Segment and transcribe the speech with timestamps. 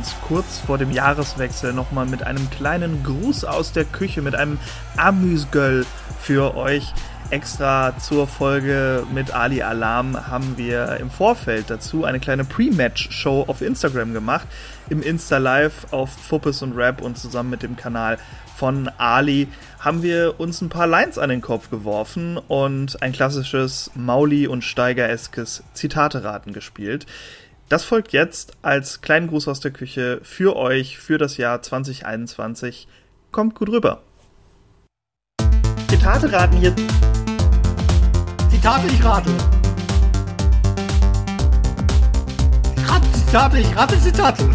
[0.00, 4.58] Uns kurz vor dem Jahreswechsel nochmal mit einem kleinen Gruß aus der Küche, mit einem
[4.96, 5.84] Amüsgöl
[6.18, 6.94] für euch.
[7.28, 13.60] Extra zur Folge mit Ali Alarm haben wir im Vorfeld dazu eine kleine Pre-Match-Show auf
[13.60, 14.48] Instagram gemacht.
[14.88, 18.16] Im Insta-Live auf Fuppes und Rap und zusammen mit dem Kanal
[18.56, 23.90] von Ali haben wir uns ein paar Lines an den Kopf geworfen und ein klassisches
[23.94, 27.04] Mauli- und Steiger-eskes Zitate-Raten gespielt.
[27.70, 32.88] Das folgt jetzt als kleinen Gruß aus der Küche für euch für das Jahr 2021.
[33.30, 34.02] Kommt gut rüber.
[35.88, 36.74] Zitate raten hier.
[38.50, 39.30] Zitate, ich rate.
[42.88, 44.50] Rate Zitate, ich rate Zitate.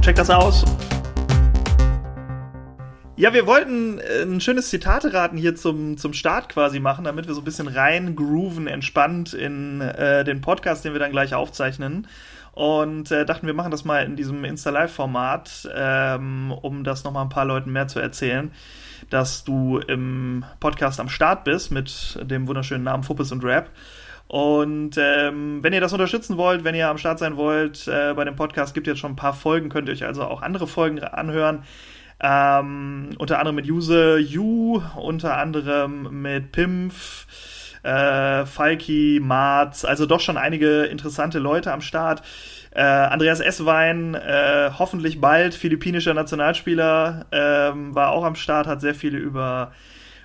[0.00, 0.64] Check das aus.
[3.14, 7.34] Ja, wir wollten äh, ein schönes Zitate-Raten hier zum, zum Start quasi machen, damit wir
[7.34, 12.06] so ein bisschen rein grooven, entspannt in äh, den Podcast, den wir dann gleich aufzeichnen.
[12.52, 17.30] Und äh, dachten, wir machen das mal in diesem Insta-Live-Format, ähm, um das nochmal ein
[17.30, 18.50] paar Leuten mehr zu erzählen,
[19.10, 23.68] dass du im Podcast am Start bist mit dem wunderschönen Namen Fuppes und Rap.
[24.26, 28.24] Und ähm, wenn ihr das unterstützen wollt, wenn ihr am Start sein wollt, äh, bei
[28.24, 30.66] dem Podcast gibt es jetzt schon ein paar Folgen, könnt ihr euch also auch andere
[30.66, 31.64] Folgen anhören.
[32.22, 37.26] Ähm, unter anderem mit Use You, unter anderem mit Pimpf,
[37.82, 42.22] äh, Falki, Marz, also doch schon einige interessante Leute am Start.
[42.70, 48.94] Äh, Andreas Esswein, äh, hoffentlich bald philippinischer Nationalspieler, ähm, war auch am Start, hat sehr
[48.94, 49.72] viele über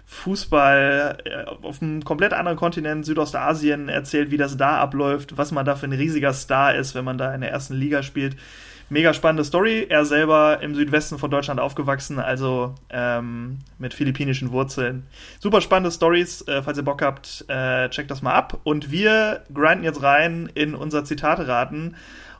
[0.05, 5.65] Fußball äh, auf einem komplett anderen Kontinent, Südostasien, erzählt, wie das da abläuft, was man
[5.65, 8.37] da für ein riesiger Star ist, wenn man da in der ersten Liga spielt.
[8.89, 9.85] Mega spannende Story.
[9.89, 15.05] Er selber im Südwesten von Deutschland aufgewachsen, also ähm, mit philippinischen Wurzeln.
[15.39, 16.47] Super spannende Stories.
[16.47, 18.61] Äh, falls ihr Bock habt, äh, checkt das mal ab.
[18.63, 21.95] Und wir grinden jetzt rein in unser Zitate-Raten.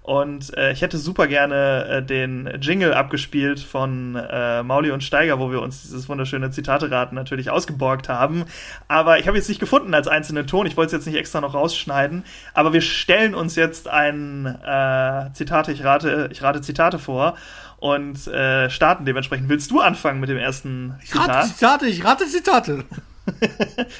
[0.07, 5.38] Und äh, ich hätte super gerne äh, den Jingle abgespielt von äh, Mauli und Steiger,
[5.38, 8.45] wo wir uns dieses wunderschöne Zitate-Raten natürlich ausgeborgt haben.
[8.88, 10.66] Aber ich habe jetzt nicht gefunden als einzelnen Ton.
[10.66, 12.23] Ich wollte es jetzt nicht extra noch rausschneiden.
[12.53, 17.35] Aber wir stellen uns jetzt ein äh, Zitate, ich rate, ich rate Zitate vor
[17.75, 19.50] und äh, starten dementsprechend.
[19.50, 21.28] Willst du anfangen mit dem ersten Zitat?
[21.28, 22.85] Ich rate Zitate, ich rate Zitate.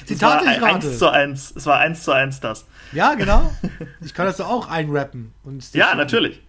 [0.06, 0.86] Zitate, ich rate.
[0.86, 1.52] 1 zu 1.
[1.56, 2.66] Es war 1 zu 1 das.
[2.92, 3.52] Ja, genau.
[4.00, 5.32] Ich kann das doch auch einrappen.
[5.72, 6.40] ja, natürlich.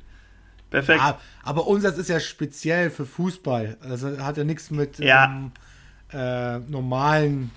[0.69, 0.99] Perfekt.
[0.99, 3.77] Ja, aber unseres ist ja speziell für Fußball.
[3.81, 5.25] Also hat ja nichts mit ja.
[5.25, 5.51] Ähm,
[6.11, 7.51] äh, normalen.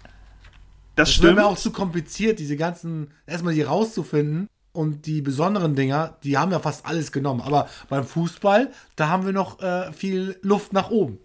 [0.94, 1.36] Das, das stimmt.
[1.36, 4.48] wäre mir auch zu kompliziert, diese ganzen, erstmal die rauszufinden.
[4.74, 7.42] Und die besonderen Dinger, die haben ja fast alles genommen.
[7.42, 11.18] Aber beim Fußball, da haben wir noch äh, viel Luft nach oben.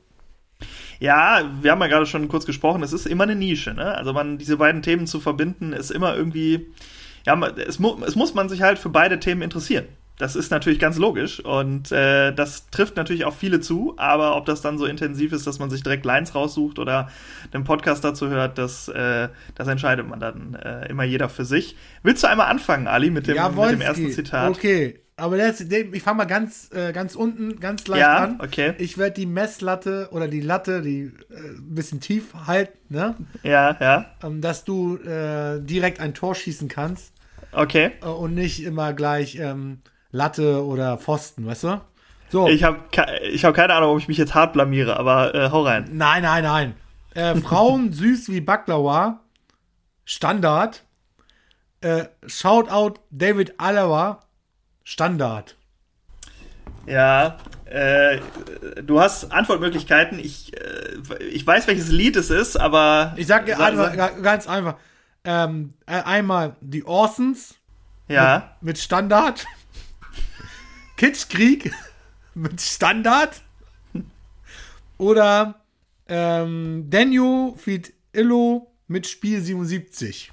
[1.00, 3.96] Ja, wir haben ja gerade schon kurz gesprochen, es ist immer eine Nische, ne?
[3.96, 6.68] Also man, diese beiden Themen zu verbinden, ist immer irgendwie,
[7.26, 9.86] ja, es, mu es muss man sich halt für beide Themen interessieren.
[10.18, 14.48] Das ist natürlich ganz logisch und äh, das trifft natürlich auch viele zu, aber ob
[14.48, 17.12] das dann so intensiv ist, dass man sich direkt Lines raussucht oder
[17.54, 21.76] einen Podcast dazu hört, das, äh, das entscheidet man dann äh, immer jeder für sich.
[22.02, 24.50] Willst du einmal anfangen, Ali, mit dem, ja, mit dem ersten Zitat?
[24.50, 28.40] Okay, aber das, ich fange mal ganz, äh, ganz unten, ganz leicht ja, an.
[28.40, 28.76] okay.
[28.78, 33.16] Ich werde die Messlatte oder die Latte, die äh, ein bisschen tief halten, ne?
[33.42, 34.06] Ja, ja.
[34.24, 37.14] Ähm, dass du äh, direkt ein Tor schießen kannst.
[37.52, 37.94] Okay.
[38.04, 39.80] Äh, und nicht immer gleich ähm,
[40.12, 41.82] Latte oder Pfosten, weißt du?
[42.30, 42.48] So.
[42.48, 42.82] Ich habe
[43.32, 45.90] ich hab keine Ahnung, ob ich mich jetzt hart blamiere, aber äh, hau rein.
[45.94, 46.76] Nein, nein, nein.
[47.16, 49.22] Äh, Frauen süß wie Baklava.
[50.06, 50.84] Standard.
[52.26, 54.27] Shoutout David Alaba
[54.88, 55.58] Standard.
[56.86, 58.22] Ja, äh,
[58.82, 60.18] du hast Antwortmöglichkeiten.
[60.18, 63.14] Ich, äh, ich weiß, welches Lied es ist, aber.
[63.18, 63.94] Ich sag dir einfach,
[64.24, 64.78] ganz einfach.
[65.26, 67.56] Ähm, äh, einmal die Orsons.
[68.08, 68.56] Ja.
[68.62, 69.46] Mit, mit Standard.
[70.96, 71.74] Kitschkrieg
[72.34, 73.42] mit Standard.
[74.98, 75.56] Oder
[76.08, 80.32] ähm, Daniel feed Illo mit Spiel 77.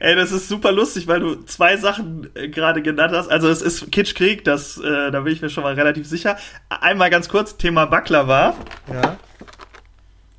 [0.00, 3.28] Ey, das ist super lustig, weil du zwei Sachen äh, gerade genannt hast.
[3.28, 6.36] Also es ist Kitschkrieg, das, äh, da bin ich mir schon mal relativ sicher.
[6.68, 8.54] Einmal ganz kurz, Thema Baklava.
[8.92, 9.16] Ja.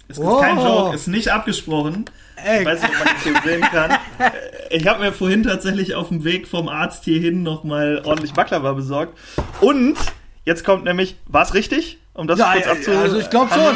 [0.07, 0.39] Es ist oh.
[0.39, 2.05] kein Joke, ist nicht abgesprochen.
[2.43, 2.61] Ey.
[2.61, 3.97] Ich weiß nicht, ob man das hier sehen kann.
[4.71, 9.17] Ich habe mir vorhin tatsächlich auf dem Weg vom Arzt hierhin nochmal ordentlich Baklava besorgt.
[9.61, 9.97] Und
[10.45, 11.97] jetzt kommt nämlich, war es richtig?
[12.13, 12.91] Um das ja, kurz abzu...
[12.91, 13.75] Also ich glaube schon.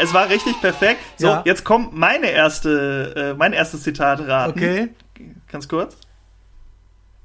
[0.00, 1.00] Es war richtig perfekt.
[1.16, 1.42] So, ja.
[1.44, 4.50] jetzt kommt meine erste, äh, mein erstes Zitat raten.
[4.58, 4.88] Okay.
[5.50, 5.96] Ganz kurz.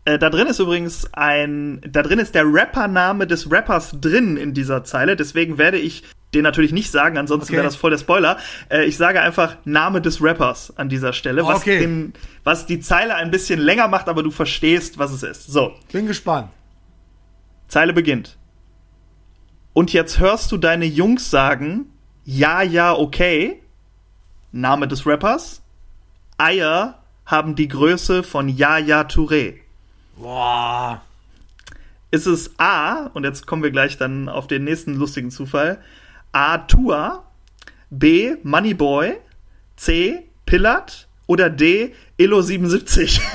[0.05, 4.53] Äh, da drin ist übrigens ein, da drin ist der Rappername des Rappers drin in
[4.53, 5.15] dieser Zeile.
[5.15, 6.03] Deswegen werde ich
[6.33, 7.57] den natürlich nicht sagen, ansonsten Okay.
[7.57, 8.37] wäre das voll der Spoiler.
[8.69, 11.79] Äh, ich sage einfach Name des Rappers an dieser Stelle, was, Okay.
[11.79, 15.47] den, was die Zeile ein bisschen länger macht, aber du verstehst, was es ist.
[15.47, 16.49] So, Bin gespannt.
[17.67, 18.37] Zeile beginnt.
[19.73, 21.85] Und jetzt hörst du deine Jungs sagen,
[22.25, 23.61] ja, ja, okay.
[24.51, 25.61] Name des Rappers.
[26.37, 29.55] Eier haben die Größe von Ja, ja, Touré.
[30.15, 31.01] Boah.
[32.11, 35.83] Ist es A, und jetzt kommen wir gleich dann auf den nächsten lustigen Zufall:
[36.31, 36.59] A.
[36.59, 37.25] Tua,
[37.89, 38.35] B.
[38.43, 39.17] Moneyboy,
[39.75, 40.27] C.
[40.45, 41.93] Pillard oder D.
[42.17, 43.19] Elo 77.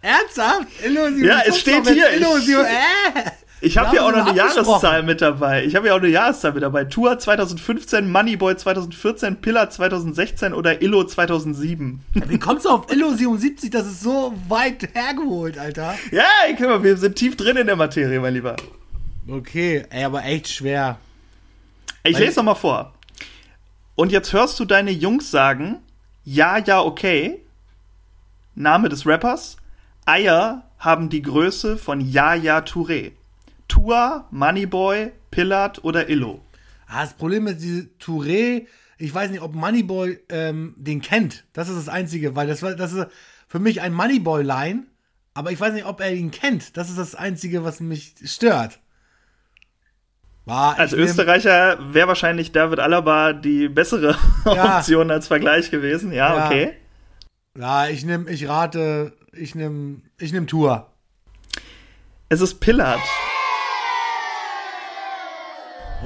[0.00, 0.66] Ernsthaft?
[0.82, 1.26] Elo 77?
[1.26, 2.08] Ja, es steht hier.
[2.10, 3.32] Elo 77.
[3.60, 4.36] Ich habe haben auch noch eine.
[4.36, 5.64] Jahreszahl mit dabei.
[5.64, 6.84] Ich habe ja auch eine Jahreszahl mit dabei.
[6.84, 12.00] Tour 2015, Moneyboy 2014, Pillard 2016 oder Illo 2007.
[12.14, 13.70] Wie kommst du auf Illo 77?
[13.70, 15.94] Das ist so weit hergeholt, Alter.
[16.12, 16.24] ja,
[16.56, 18.54] guck mal, wir sind tief drin in der Materie, mein Lieber.
[19.28, 20.98] Okay, ey, aber echt schwer.
[22.04, 22.94] Ich Weil- lese noch mal vor.
[23.96, 25.78] Und jetzt hörst du deine Jungs sagen,
[26.24, 27.40] ja, ja, okay.
[28.54, 29.56] Name des Rappers.
[30.06, 33.12] Eier haben die Größe von Ja, ja, Touré.
[33.68, 36.40] Tua, Moneyboy, Pillard oder Illo.
[36.86, 38.66] Ah, das Problem ist, diese Touré,
[38.98, 41.44] ich weiß nicht, ob Moneyboy ähm, den kennt.
[41.52, 43.06] Das ist das Einzige, weil das, war- das ist
[43.46, 44.84] für mich ein Moneyboy-Line,
[45.34, 46.76] aber ich weiß nicht, ob er ihn kennt.
[46.76, 48.80] Das ist das Einzige, was mich stört.
[50.46, 54.16] War, Als Österreicher wäre wahrscheinlich David Alaba die bessere
[54.46, 54.78] Ja.
[54.78, 56.10] Option als Vergleich gewesen.
[56.12, 56.46] Ja, Ja.
[56.46, 56.72] okay.
[57.56, 60.90] Ja, ich nehme, ich rate, ich nehme, ich nehme Tour.
[62.30, 63.00] Es ist Pillard.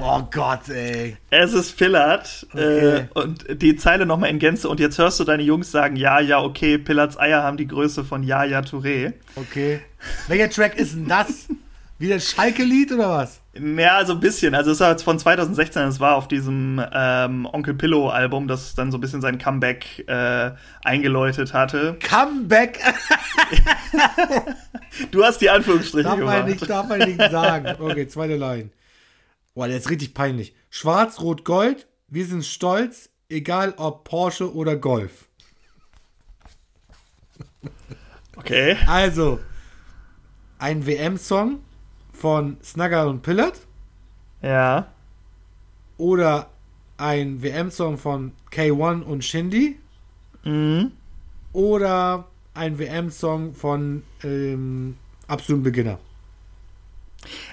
[0.01, 1.17] Oh Gott, ey.
[1.29, 2.47] Es ist Pillard.
[2.51, 2.97] Okay.
[2.97, 4.67] Äh, und die Zeile nochmal in Gänze.
[4.67, 8.03] Und jetzt hörst du deine Jungs sagen, ja, ja, okay, Pillards Eier haben die Größe
[8.03, 9.13] von Ja, ja, Touré.
[9.35, 9.81] Okay.
[10.27, 11.47] Welcher Track ist denn das?
[11.99, 13.39] Wieder das Schalke-Lied oder was?
[13.53, 14.55] Ja, so ein bisschen.
[14.55, 18.73] Also es war jetzt von 2016, es war auf diesem ähm, Onkel Pillow Album, das
[18.73, 20.51] dann so ein bisschen sein Comeback äh,
[20.83, 21.97] eingeläutet hatte.
[22.03, 22.79] Comeback.
[25.11, 26.47] Du hast die Anführungsstriche darf man gemacht.
[26.47, 27.75] nicht, darf man nicht sagen.
[27.79, 28.69] Okay, zweite Line.
[29.53, 30.55] Boah, der ist richtig peinlich.
[30.69, 31.87] Schwarz, Rot, Gold.
[32.07, 35.27] Wir sind stolz, egal ob Porsche oder Golf.
[38.35, 38.75] Okay.
[38.87, 39.39] Also,
[40.57, 41.59] ein WM-Song
[42.11, 43.59] von Snugger und Pillard
[44.41, 44.91] Ja.
[45.97, 46.49] oder
[46.97, 49.79] ein WM-Song von K1 und Shindy
[50.43, 50.91] Mhm.
[51.53, 54.97] oder ein WM-Song von ähm,
[55.27, 55.99] Absoluten Beginner.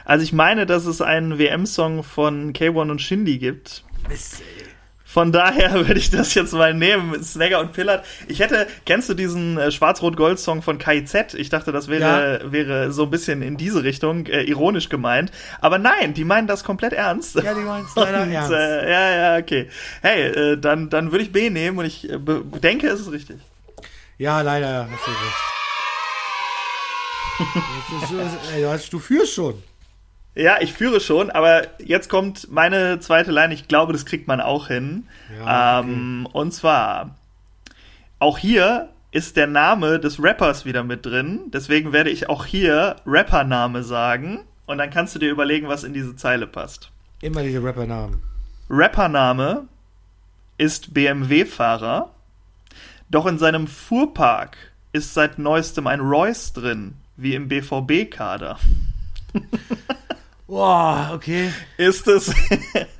[0.05, 3.85] Also ich meine, dass es einen WM-Song von K1 und Shindy gibt.
[4.09, 4.71] Mist, ey.
[5.11, 8.05] Von daher würde ich das jetzt mal nehmen, Snagger und Pillard.
[8.29, 11.35] Ich hätte, kennst du diesen äh, Schwarz-Rot-Gold-Song von KIZ?
[11.35, 15.33] Ich dachte, das wäre, wäre so ein bisschen in diese Richtung, äh, ironisch gemeint.
[15.61, 17.35] Aber nein, die meinen das komplett ernst.
[17.35, 18.53] Ja, die meinen es leider Und, ernst.
[18.53, 19.69] Äh, ja, ja, okay.
[20.01, 22.19] Hey, äh, dann, dann würde ich B nehmen und ich äh,
[22.63, 23.39] denke, es ist richtig.
[24.17, 25.60] Ja, leider hast du recht.
[28.11, 29.55] Du, hast, du führst schon.
[30.35, 33.53] Ja, ich führe schon, aber jetzt kommt meine zweite Line.
[33.53, 35.09] Ich glaube, das kriegt man auch hin.
[35.37, 37.17] Ja, ähm, Und zwar,
[38.19, 41.50] auch hier ist der Name des Rappers wieder mit drin.
[41.53, 44.45] Deswegen werde ich auch hier Rappername sagen.
[44.67, 46.91] Und dann kannst du dir überlegen, was in diese Zeile passt.
[47.21, 48.23] Immer diese Rappernamen.
[48.69, 49.67] Rappername
[50.59, 52.11] ist BMW-Fahrer.
[53.11, 54.57] Doch in seinem Fuhrpark
[54.93, 58.59] ist seit neuestem ein Royce drin, wie im BVB-Kader.
[60.47, 61.53] Boah, okay.
[61.77, 62.33] Ist es,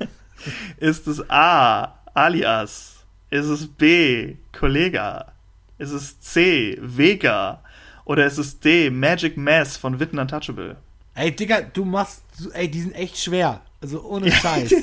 [0.77, 3.03] ist es A, alias?
[3.29, 5.33] Ist es B, Kollega?
[5.77, 7.63] Ist es C, Vega?
[8.05, 10.77] Oder ist es D, Magic Mass von Witten Untouchable?
[11.15, 12.23] Ey, Digga, du machst,
[12.53, 13.61] ey, die sind echt schwer.
[13.81, 14.73] Also ohne Scheiß.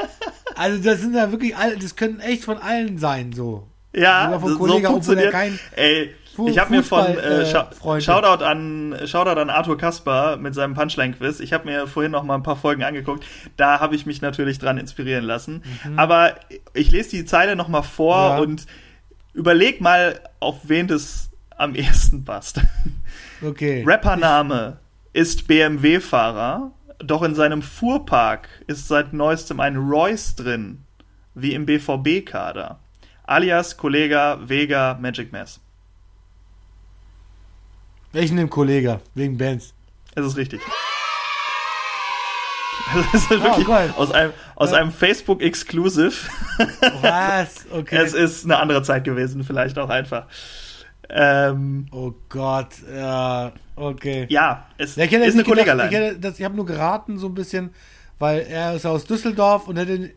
[0.56, 3.66] also das sind ja wirklich alle, das können echt von allen sein, so.
[3.92, 7.42] Ja, Sogar von so Kollega, obwohl er kein Ey, Fu- ich habe mir von äh,
[7.42, 11.40] äh, Shoutout an Shoutout an Arthur Kasper mit seinem Punchline-Quiz.
[11.40, 13.24] Ich habe mir vorhin noch mal ein paar Folgen angeguckt.
[13.56, 15.62] Da habe ich mich natürlich dran inspirieren lassen.
[15.96, 16.34] Aber
[16.74, 18.36] ich lese die Zeile noch mal vor Mhm.
[18.36, 18.38] Ja.
[18.38, 18.66] und
[19.34, 22.60] überleg mal, auf wen das am ehesten passt.
[23.42, 23.82] Okay.
[23.86, 24.76] Rappername
[25.12, 30.82] ist BMW-Fahrer, doch in seinem Fuhrpark ist seit neuestem ein Royce drin,
[31.34, 32.78] wie im BVB-Kader.
[33.24, 35.60] Alias, Kollega, Vega, Magic Mass.
[38.12, 39.74] Ich nehme Kollege, wegen Bands.
[40.14, 40.60] Es ist richtig.
[43.12, 43.92] Das ist wirklich geil.
[43.96, 44.78] aus einem, aus Ja.
[44.78, 46.12] einem Facebook-Exclusive.
[47.02, 47.66] Was?
[47.70, 47.96] Okay.
[47.96, 50.26] Es ist eine andere Zeit gewesen, vielleicht auch einfach.
[51.08, 54.26] Ähm, Oh Gott, ja, okay.
[54.28, 57.72] ja, es Ja, ist eine gedacht, ich, das- ich habe nur geraten so ein bisschen,
[58.18, 60.10] weil er ist aus Düsseldorf und hätte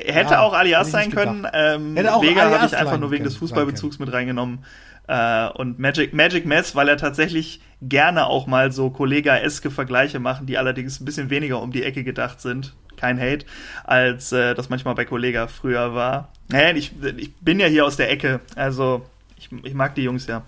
[0.00, 1.44] Hätte Ja, auch Alias sein können.
[1.52, 4.64] Ähm, Hätte auch Vega habe ich einfach nur wegen können, des Fußballbezugs mit reingenommen.
[5.08, 10.46] Äh, und Magic, Magic Mess, weil er tatsächlich gerne auch mal so Kollega-eske Vergleiche machen,
[10.46, 12.74] die allerdings ein bisschen weniger um die Ecke gedacht sind.
[12.96, 13.46] Kein Hate,
[13.84, 16.32] als äh, das manchmal bei Kollega früher war.
[16.48, 20.26] Naja, ich, ich bin ja hier aus der Ecke, also ich, ich mag die Jungs
[20.26, 20.42] ja.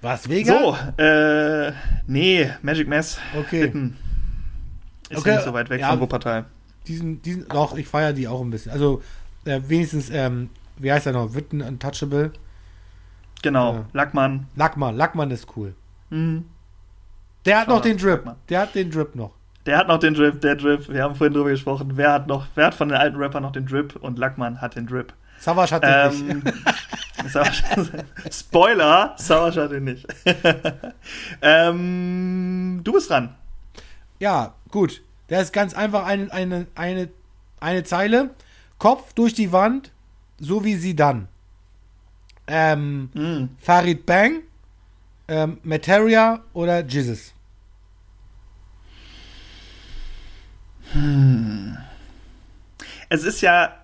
[0.00, 0.58] was Vega?
[0.58, 1.72] So, äh,
[2.06, 3.18] nee, Magic Mess.
[3.36, 3.62] Okay.
[3.62, 3.96] Bitten.
[5.10, 5.90] Ist Okay, ja nicht so weit weg ja.
[5.90, 6.46] von Wuppertal.
[6.86, 8.72] Diesen, diesen, doch, ich feiere die auch ein bisschen.
[8.72, 9.02] Also
[9.44, 11.34] äh, wenigstens, ähm, wie heißt er noch?
[11.34, 12.32] Witten Untouchable.
[13.46, 13.84] Genau, Ja.
[13.92, 14.46] Lackmann.
[14.56, 15.74] Lackmann, Lackmann ist cool.
[16.10, 16.46] Mhm.
[17.44, 18.16] Der hat noch den Drip.
[18.24, 18.36] Lackmann.
[18.48, 19.30] Der hat den Drip noch.
[19.66, 20.88] Der hat noch den Drip, der Drip.
[20.88, 21.92] Wir haben vorhin drüber gesprochen.
[21.94, 23.94] Wer hat noch, wer hat von den alten Rappern noch den Drip?
[23.96, 25.12] Und Lackmann hat den Drip.
[25.38, 26.46] Savage hat den nicht.
[26.46, 26.52] Ähm,
[27.28, 27.62] Savage-
[28.32, 30.06] Spoiler, Savage hat den nicht.
[31.42, 33.34] ähm, du bist dran.
[34.18, 35.02] Ja, gut.
[35.28, 37.08] Der ist ganz einfach eine, eine, eine,
[37.60, 38.30] eine Zeile.
[38.78, 39.92] Kopf durch die Wand,
[40.38, 41.28] so wie sie dann.
[42.48, 43.48] Ähm, Mhm.
[43.58, 44.42] Farid Bang,
[45.28, 47.32] ähm, Materia oder Jesus.
[53.08, 53.74] Es ist ja,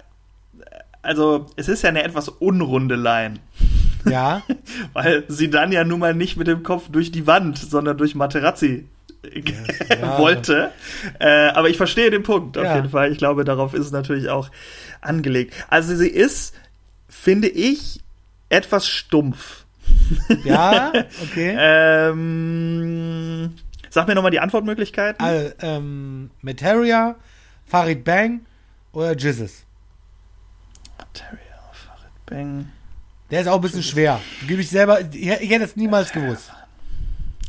[1.03, 3.35] also es ist ja eine etwas unrunde Line.
[4.09, 4.43] Ja,
[4.95, 8.15] Weil sie dann ja nun mal nicht mit dem Kopf durch die Wand, sondern durch
[8.17, 8.87] Materazzi
[9.89, 10.19] ja.
[10.19, 10.73] wollte.
[11.21, 12.75] Äh, aber ich verstehe den Punkt auf Ja.
[12.77, 13.13] jeden Fall.
[13.13, 14.51] Ich glaube, darauf ist es natürlich auch
[15.01, 15.55] angelegt.
[15.69, 16.55] Also sie ist,
[17.09, 18.01] finde ich,
[18.53, 19.65] etwas stumpf.
[20.45, 20.93] ja,
[21.23, 21.57] okay.
[21.59, 23.55] Ähm,
[23.91, 25.25] sag mir nochmal die Antwortmöglichkeiten.
[25.25, 27.17] Also, ähm, Materia,
[27.67, 28.41] Farid Bang
[28.93, 29.65] oder Jesus.
[30.99, 31.39] Materia,
[31.73, 32.71] Farid Bang.
[33.31, 34.21] Der ist auch ein bisschen schwer.
[34.47, 36.53] Gebe ich selber, ich, ich hätte es niemals gewusst.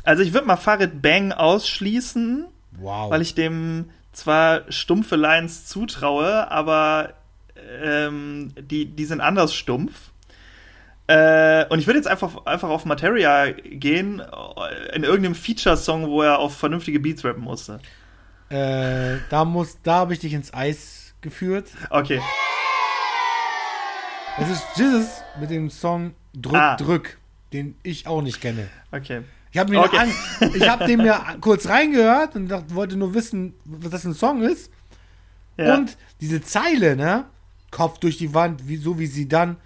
[0.03, 2.48] Also ich würde mal Farid Bang ausschließen.
[2.79, 3.12] Wow.
[3.12, 7.13] weil ich dem zwar stumpfe Lines zutraue, aber
[7.81, 10.12] ähm, die, die sind anders stumpf.
[11.07, 16.22] Äh, und ich würde jetzt einfach, einfach auf Materia gehen, äh, in irgendeinem Feature-Song, wo
[16.22, 17.79] er auf vernünftige Beats rappen musste.
[18.50, 21.69] äh, da muss, da habe ich dich ins Eis geführt.
[21.89, 22.22] Okay.
[24.39, 25.07] Es ist Jesus
[25.39, 26.75] mit dem Song Drück, Ah.
[26.75, 27.17] Drück,
[27.51, 28.67] den ich auch nicht kenne.
[28.91, 29.22] Okay.
[29.51, 29.98] Ich habe mir Okay.
[29.98, 30.12] an,
[30.55, 34.41] ich habe den mir kurz reingehört und dachte, wollte nur wissen, was das ein Song
[34.41, 34.72] ist.
[35.57, 35.75] Ja.
[35.75, 37.25] Und diese Zeile, ne?
[37.69, 39.57] Kopf durch die Wand, wie, so wie sie dann,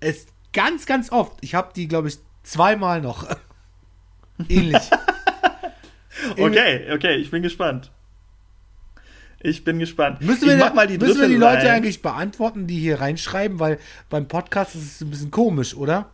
[0.00, 1.36] ist ganz, ganz oft.
[1.42, 3.28] Ich habe die, glaube ich, zweimal noch.
[4.48, 4.82] Ähnlich.
[6.38, 7.90] okay, okay, ich bin gespannt.
[9.40, 10.22] Ich bin gespannt.
[10.22, 11.72] Müssen wir, mal die müssen wir die Leute Line.
[11.72, 16.10] eigentlich beantworten, die hier reinschreiben, weil beim Podcast ist es ein bisschen komisch, oder?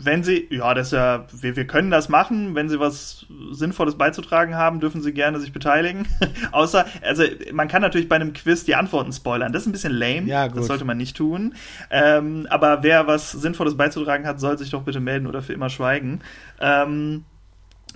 [0.00, 2.54] Wenn Sie, ja, das ist ja, wir, wir können das machen.
[2.54, 6.06] Wenn Sie was Sinnvolles beizutragen haben, dürfen Sie gerne sich beteiligen.
[6.52, 9.52] Außer, also man kann natürlich bei einem Quiz die Antworten spoilern.
[9.52, 10.26] Das ist ein bisschen lame.
[10.26, 10.58] Ja, gut.
[10.58, 11.54] Das sollte man nicht tun.
[11.90, 15.70] Ähm, aber wer was Sinnvolles beizutragen hat, soll sich doch bitte melden oder für immer
[15.70, 16.20] schweigen.
[16.60, 17.24] Ähm,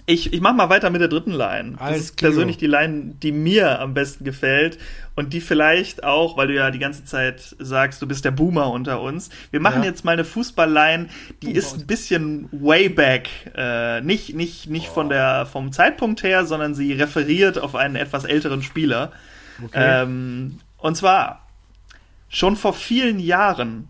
[0.07, 1.73] ich, ich mach mal weiter mit der dritten Line.
[1.73, 2.31] Das Alles ist klar.
[2.31, 4.79] persönlich die Line, die mir am besten gefällt
[5.15, 8.71] und die vielleicht auch, weil du ja die ganze Zeit sagst, du bist der Boomer
[8.71, 9.31] unter uns.
[9.53, 9.89] Wir machen Ja.
[9.91, 11.09] jetzt mal eine Fußball-Line,
[11.43, 11.59] die Boomer.
[11.59, 13.29] ist ein bisschen way back.
[13.55, 18.25] Äh, nicht nicht, nicht von der, vom Zeitpunkt her, sondern sie referiert auf einen etwas
[18.25, 19.13] älteren Spieler.
[19.65, 20.03] Okay.
[20.03, 21.47] Ähm, und zwar,
[22.29, 23.89] schon vor vielen Jahren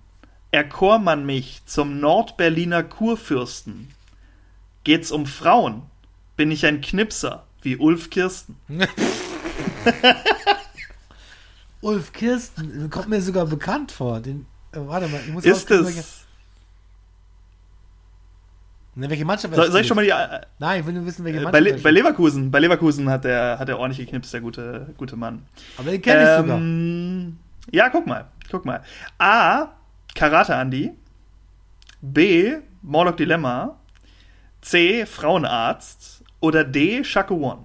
[0.50, 3.88] erkor man mich zum Nordberliner Kurfürsten.
[4.84, 5.82] Geht's um Frauen,
[6.36, 8.56] bin ich ein Knipser, wie Ulf Kirsten.
[11.80, 14.20] Ulf Kirsten kommt mir sogar bekannt vor.
[14.20, 16.24] Den, äh, warte mal, ich muss Ist welche, es.
[18.94, 20.10] ne, welche Mannschaft er Soll, soll ich schon mal die.
[20.10, 21.90] Äh, Nein, ich will nur wissen, welche bei, Mannschaft Le er bei.
[21.90, 25.44] Leverkusen, bei Leverkusen hat der, hat der ordentlich geknipst, der gute, gute Mann.
[25.76, 26.58] Aber den kenne ich sogar.
[26.58, 27.38] Ähm,
[27.70, 28.82] ja, guck mal, guck mal.
[29.18, 29.68] A.
[30.14, 30.92] Karate Andy.
[32.00, 32.56] B.
[32.82, 33.78] Morlock Dilemma.
[34.60, 35.06] C.
[35.06, 36.21] Frauenarzt.
[36.42, 37.02] Oder D.
[37.04, 37.64] Shaka One.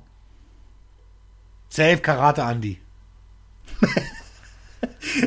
[1.67, 2.79] Safe Karate Andy.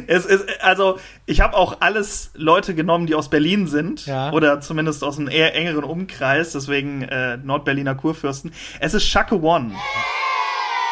[0.07, 4.07] Es ist, also, ich habe auch alles Leute genommen, die aus Berlin sind.
[4.07, 4.30] Ja.
[4.33, 6.52] Oder zumindest aus einem eher engeren Umkreis.
[6.52, 8.52] Deswegen äh, Nordberliner Kurfürsten.
[8.78, 9.73] Es ist Shaka One.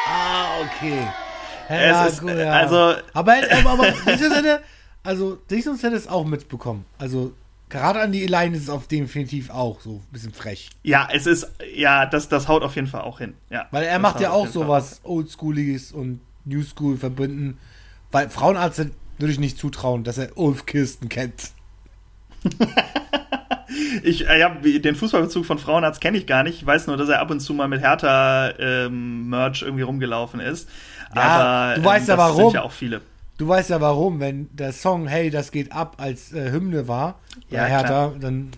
[0.06, 1.06] Ah, okay.
[1.68, 2.50] Es Ja, ist, gut, ja.
[2.50, 4.60] also- aber, aber, aber
[5.04, 6.84] also Dingsons hätte es auch mitbekommen.
[6.98, 7.32] Also
[7.68, 10.70] Karate Andy allein ist es auf definitiv auch so ein bisschen frech.
[10.82, 13.34] Ja, es ist, ja, das, das haut auf jeden Fall auch hin.
[13.50, 17.58] Ja, Weil er macht ja auch sowas Oldschooliges und Newschool verbinden.
[18.10, 18.86] Weil Frauenarzt
[19.18, 21.50] würde ich nicht zutrauen, dass er Ulf Kirsten kennt.
[24.02, 26.56] ich, äh, ja, den Fußballbezug von Frauenarzt kenne ich gar nicht.
[26.60, 30.68] Ich weiß nur, dass er ab und zu mal mit Hertha-Merch ähm, irgendwie rumgelaufen ist.
[31.14, 32.44] Ja, Aber du weißt ähm, ja das warum.
[32.44, 33.02] sind ja auch viele.
[33.38, 37.20] Du weißt ja warum, wenn der Song Hey, das geht ab als äh, Hymne war,
[37.50, 38.50] Ja, Hertha, dann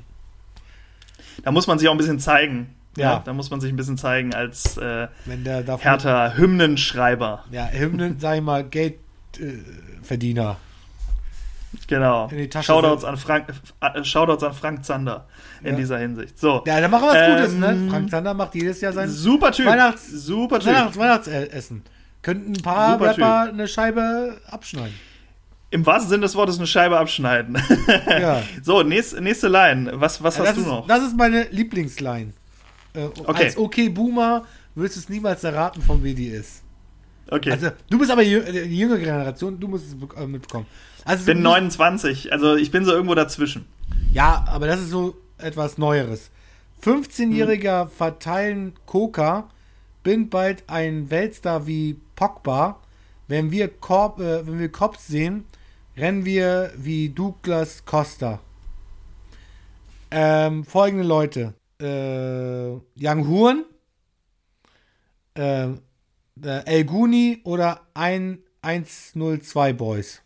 [1.45, 2.75] Da muss man sich auch ein bisschen zeigen.
[2.97, 3.23] Ja.
[3.25, 7.45] da muss man sich ein bisschen zeigen als äh, wenn der davon Hertha-Hymnenschreiber.
[7.53, 10.57] ja, Hymnen, sag ich mal, Geldverdiener.
[11.87, 12.27] Genau.
[12.31, 13.47] In die Tasche Shoutouts an, Frank,
[13.81, 15.27] äh, Shoutouts an Frank Zander
[15.63, 15.77] in Ja.
[15.77, 16.37] dieser Hinsicht.
[16.39, 16.65] So.
[16.67, 17.91] Ja, dann machen wir was Ähm, Gutes, ne?
[17.91, 19.67] Frank Zander macht jedes Jahr sein Super Typ.
[19.67, 20.69] Weihnachts- Super Typ.
[20.75, 21.83] Weihnachts Weihnachtsessen.
[22.23, 23.25] Könnten ein paar Super Typ.
[23.25, 24.95] Rapper eine Scheibe abschneiden.
[25.71, 27.57] Im wahrsten Sinne des Wortes eine Scheibe abschneiden.
[28.09, 28.43] Ja.
[28.63, 29.93] so, nächste, näste Line.
[29.95, 30.87] Was, was Ja, hast du ist, noch?
[30.87, 32.33] das ist meine Lieblingsline.
[32.95, 33.45] Äh, Okay.
[33.45, 36.63] Als okay Boomer wirst du es niemals erraten, von wem die ist.
[37.31, 37.53] okay.
[37.53, 40.67] Also, du bist aber die jüngere Generation, du musst es äh, mitbekommen.
[41.05, 43.65] Also, ich bin du- 29, also ich bin so irgendwo dazwischen.
[44.13, 46.31] Ja, aber das ist so etwas Neueres.
[46.83, 47.91] 15-Jähriger Hm.
[47.91, 49.49] verteilen Coca,
[50.03, 52.81] bin bald ein Weltstar wie Pogba.
[53.29, 55.45] Wenn wir, Korb, äh, wenn wir Cops sehen,
[55.97, 58.41] rennen wir wie Douglas Costa.
[60.11, 61.55] Ähm, folgende Leute.
[61.81, 63.65] Äh, Young Huren,
[65.35, 65.77] äh, äh,
[66.43, 70.23] El Guni oder ein 102 Boys.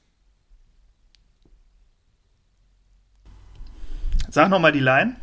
[4.30, 5.16] Sag nochmal die Line.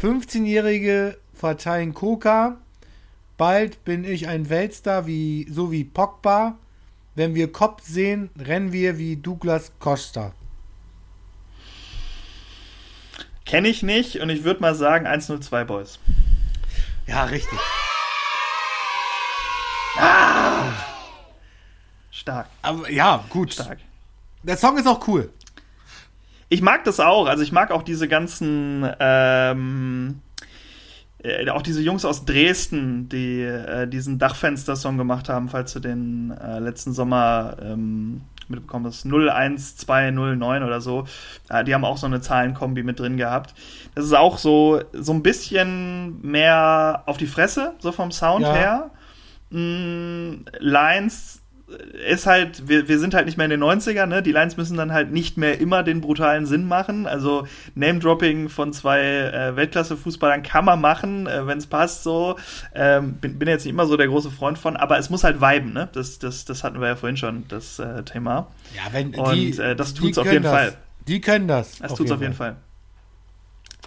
[0.00, 2.58] 15-Jährige verteilen Coca.
[3.36, 6.56] Bald bin ich ein Weltstar wie so wie Pogba.
[7.16, 10.32] Wenn wir Kopf sehen, rennen wir wie Douglas Costa.
[13.44, 15.98] Kenne ich nicht und ich würde mal sagen 102 Boys.
[17.06, 17.58] Ja, richtig.
[22.10, 23.52] Stark, Aber ja, gut.
[23.52, 23.78] stark.
[24.42, 25.30] Der Song ist auch cool.
[26.48, 27.26] Ich mag das auch.
[27.26, 30.20] Also ich mag auch diese ganzen, ähm,
[31.24, 36.30] äh, auch diese Jungs aus Dresden, die äh, diesen Dachfenster-Song gemacht haben, falls du den
[36.30, 39.06] äh, letzten Sommer ähm, mitbekommen hast.
[39.06, 41.06] 01209 oder so.
[41.48, 43.54] Äh, die haben auch so eine Zahlenkombi mit drin gehabt.
[43.94, 48.52] Das ist auch so, so ein bisschen mehr auf die Fresse, so vom Sound Ja.
[48.52, 48.90] her.
[49.50, 51.40] Mm, Lines
[52.08, 54.22] ist halt, wir, wir sind halt nicht mehr in den 90ern, ne?
[54.22, 57.06] Die Lines müssen dann halt nicht mehr immer den brutalen Sinn machen.
[57.06, 62.36] Also Name-Dropping von zwei äh, Weltklasse-Fußballern kann man machen, äh, wenn es passt so.
[62.74, 65.40] Ähm, bin, bin jetzt nicht immer so der große Freund von, aber es muss halt
[65.40, 65.88] viben, ne?
[65.92, 68.48] Das, das, das hatten wir ja vorhin schon, das äh, Thema.
[68.74, 70.52] Ja, wenn Und, die, äh, das die tut's auf können jeden das.
[70.52, 70.76] Fall.
[71.08, 71.78] Die können das.
[71.78, 72.56] Das tut's auf jeden Fall.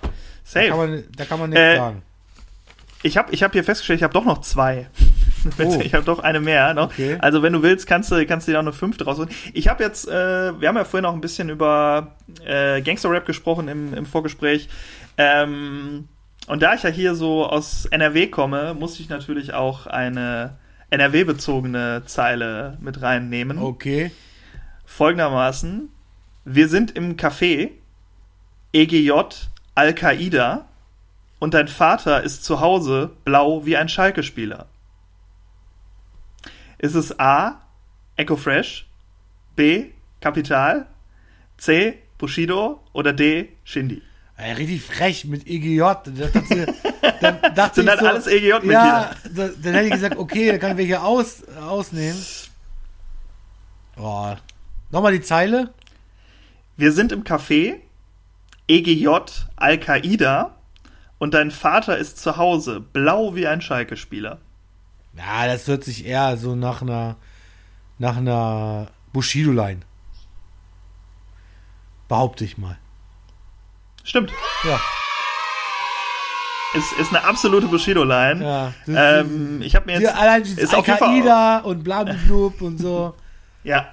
[0.02, 0.10] Da
[0.44, 0.70] Safe.
[0.70, 2.02] kann man, da kann man nichts Äh, sagen.
[3.04, 4.88] Ich habe ich hab hier festgestellt, ich habe doch noch zwei.
[5.60, 5.80] Oh.
[5.82, 6.74] Ich habe doch eine mehr.
[6.74, 6.92] Noch.
[6.92, 7.18] Okay.
[7.20, 9.30] Also wenn du willst, kannst du, kannst du dir auch eine fünfte rausholen.
[9.54, 13.68] Ich habe jetzt, äh, wir haben ja vorhin auch ein bisschen über äh, Gangster-Rap gesprochen
[13.68, 14.70] im, im Vorgespräch.
[15.18, 16.08] Ähm,
[16.48, 20.58] und da ich ja hier so aus NRW komme, musste ich natürlich auch eine
[20.90, 23.58] NRW-bezogene Zeile mit reinnehmen.
[23.58, 24.12] Okay.
[24.86, 25.90] Folgendermaßen,
[26.46, 27.72] wir sind im Café,
[28.72, 29.12] EGJ,
[29.76, 30.66] Al-Qaida
[31.40, 34.68] und dein Vater ist zu Hause blau wie ein Schalke-Spieler.
[36.78, 37.62] Ist es A,
[38.16, 38.88] Echo Fresh,
[39.56, 40.88] B, Kapital,
[41.58, 44.02] C, Bushido oder D, Shindy?
[44.38, 45.80] Ey, richtig frech mit EGJ.
[45.80, 46.74] Da dachte,
[47.22, 48.74] dann dachte Sind ich so, alles EGJ-Mitglieder.
[48.74, 52.24] Ja, da, dann hätte ich gesagt, okay, da kann ich welche aus, ausnehmen.
[53.98, 54.36] Oh.
[54.92, 55.74] Nochmal die Zeile.
[56.76, 57.78] Wir sind im Café,
[58.68, 59.08] EGJ,
[59.56, 60.56] Al-Qaida
[61.18, 64.40] und dein Vater ist zu Hause blau wie ein Schalke-Spieler.
[65.18, 67.16] Ja, das hört sich eher so nach einer
[68.00, 69.80] nach einer Bushido-Line.
[72.08, 72.78] Behaupte ich mal.
[74.04, 74.32] Stimmt.
[74.64, 74.80] Ja.
[76.74, 78.44] Ist, ist eine absolute Bushido-Line.
[78.44, 78.74] Ja.
[78.86, 80.14] Das Ähm, ich habe mir jetzt.
[80.16, 83.16] allein ist auf jeden Fall- und blablablub und so.
[83.64, 83.88] Ja.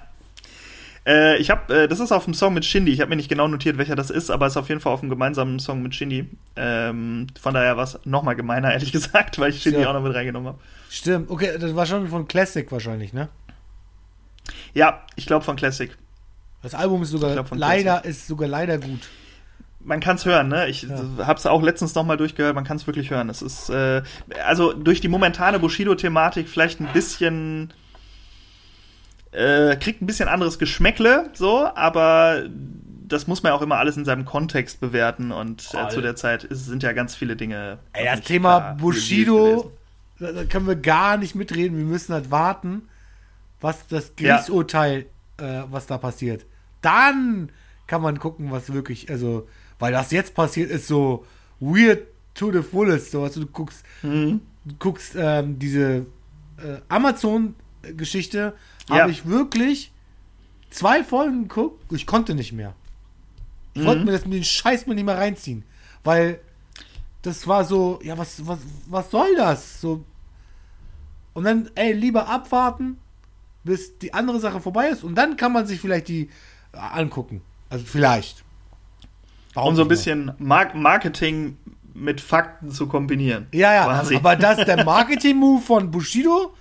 [1.06, 2.92] Äh, ich habe, äh, das ist auf dem Song mit Shindy.
[2.92, 4.92] Ich habe mir nicht genau notiert, welcher das ist, aber es ist auf jeden Fall
[4.92, 6.30] auf einem gemeinsamen Song mit Shindy.
[6.56, 9.90] Ähm, von daher war es nochmal gemeiner, ehrlich gesagt, weil ich Shindy Ja.
[9.90, 10.58] auch noch mit reingenommen habe.
[10.88, 11.30] Stimmt.
[11.30, 13.28] Okay, das war schon von Classic wahrscheinlich, ne?
[14.72, 15.90] Ja, ich glaube von Classic.
[16.62, 19.00] Das Album ist sogar leider ist sogar leider gut.
[19.80, 20.66] Man kann es hören, ne?
[20.68, 21.26] Ich Ja.
[21.26, 22.54] habe es auch letztens nochmal durchgehört.
[22.54, 23.28] Man kann es wirklich hören.
[23.28, 24.02] Es ist äh,
[24.46, 27.74] also durch die momentane Bushido-Thematik vielleicht ein bisschen
[29.34, 32.44] äh, kriegt ein bisschen anderes Geschmäckle, so, aber
[33.06, 36.16] das muss man ja auch immer alles in seinem Kontext bewerten und äh, zu der
[36.16, 37.78] Zeit ist, sind ja ganz viele Dinge.
[37.92, 39.72] Ey, das Thema klar Bushido,
[40.18, 41.76] da, da können wir gar nicht mitreden.
[41.76, 42.88] Wir müssen halt warten,
[43.60, 45.06] was das Gerichtsurteil,
[45.38, 46.46] äh, was da passiert.
[46.80, 47.50] Dann
[47.86, 51.26] kann man gucken, was wirklich, also, weil das jetzt passiert ist so
[51.60, 52.02] weird
[52.34, 53.10] to the fullest.
[53.10, 54.40] So, also du guckst, Mhm.
[54.64, 56.06] du guckst ähm, diese
[56.58, 56.80] äh,
[57.84, 58.54] Amazon-Geschichte,
[58.88, 59.00] Ja.
[59.00, 59.92] habe ich wirklich
[60.70, 61.92] zwei Folgen geguckt.
[61.92, 62.74] Ich konnte nicht mehr.
[63.74, 63.86] Ich Mhm.
[63.86, 65.64] wollte mir das mit den Scheiß mir nicht mehr reinziehen,
[66.04, 66.40] weil
[67.22, 69.80] das war so, ja, was, was, was soll das?
[69.80, 70.04] So.
[71.32, 72.98] Und dann, ey, lieber abwarten,
[73.64, 76.28] bis die andere Sache vorbei ist und dann kann man sich vielleicht die
[76.72, 77.40] äh, angucken.
[77.70, 78.44] Also vielleicht.
[79.54, 81.56] Warum Um so ein bisschen Mar Marketing
[81.94, 83.46] mit Fakten zu kombinieren.
[83.52, 84.16] Ja, ja, quasi.
[84.16, 86.54] aber das der Marketing-Move von Bushido?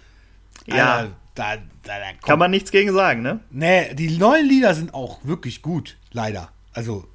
[0.67, 1.07] Ja.
[1.35, 1.93] Da, da, da
[2.25, 3.39] Kann man nichts gegen sagen, ne?
[3.49, 6.49] Nee, die neuen Lieder sind auch wirklich gut, leider.
[6.73, 7.05] Also,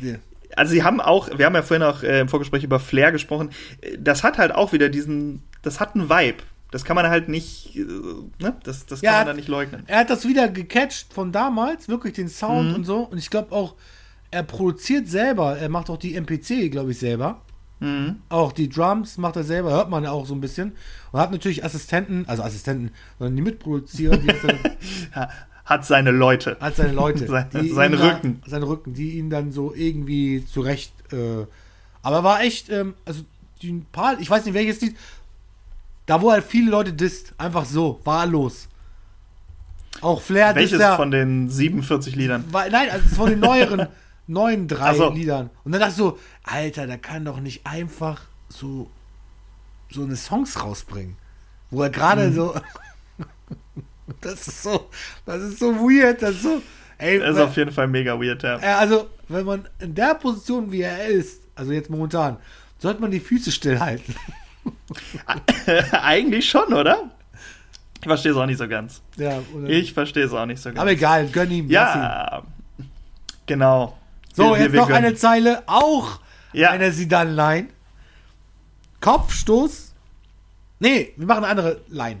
[0.00, 0.14] ja.
[0.56, 3.50] Also sie haben auch, wir haben ja vorhin auch äh, im Vorgespräch über Flair gesprochen,
[3.98, 6.44] das hat halt auch wieder diesen, das hat einen Vibe.
[6.70, 7.80] Das kann man halt nicht, äh,
[8.40, 8.56] ne?
[8.62, 9.18] Das, das kann Ja.
[9.18, 9.82] man da nicht leugnen.
[9.88, 12.74] er hat das wieder gecatcht von damals, wirklich den Sound Mhm.
[12.76, 12.98] und so.
[13.00, 13.74] Und ich glaube auch,
[14.30, 17.42] er produziert selber, er macht auch die MPC, glaube ich, selber.
[17.80, 18.16] Mhm.
[18.28, 20.72] Auch die Drums macht er selber, hört man ja auch so ein bisschen.
[21.12, 24.58] Und hat natürlich Assistenten, also Assistenten, sondern die Mitproduzierer, die dann
[25.14, 25.28] Ha-
[25.64, 26.56] Hat seine Leute.
[26.60, 27.26] Hat seine Leute.
[27.52, 28.42] Seine- ihn da- Rücken.
[28.46, 30.92] Seine Rücken, die ihn dann so irgendwie zurecht.
[31.12, 31.46] Äh,
[32.02, 33.22] aber war echt, ähm, also
[33.62, 34.96] die ein paar, ich weiß nicht welches Lied,
[36.06, 38.68] da wo halt viele Leute disst, einfach so, wahllos.
[40.00, 42.44] Auch Flair Welches ja, von den 47 Liedern?
[42.50, 43.86] war, nein, also von den neueren,
[44.26, 45.10] neuen drei so.
[45.10, 45.48] Liedern.
[45.64, 48.88] Und dann dachte ich so, Alter, da kann doch nicht einfach so,
[49.90, 51.16] so eine Songs rausbringen.
[51.70, 52.34] Wo er gerade Mhm.
[52.34, 52.54] so.
[54.20, 54.88] das ist so,
[55.26, 56.62] das ist so weird, das ist so.
[56.98, 58.58] Ey, Das ist weil- auf jeden Fall mega weird, ja.
[58.58, 62.36] äh, also, wenn man in der Position, wie er ist, also jetzt momentan,
[62.78, 64.14] sollte man die Füße stillhalten.
[65.92, 67.10] Eigentlich schon, oder?
[68.00, 69.00] Ich verstehe es auch nicht so ganz.
[69.16, 70.78] ja, Ich verstehe es auch nicht so ganz.
[70.78, 71.70] aber egal, gönn ihm.
[71.70, 72.42] ja,
[73.46, 73.96] genau.
[74.34, 75.04] So, Wir- jetzt wir noch gönnen.
[75.06, 76.20] eine Zeile, auch
[76.54, 76.70] Ja.
[76.70, 77.68] eine Sidan-Line.
[79.00, 79.92] Kopfstoß.
[80.80, 82.20] Nee, wir machen eine andere Line.